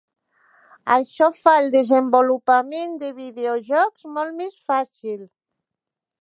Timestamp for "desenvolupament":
1.75-2.97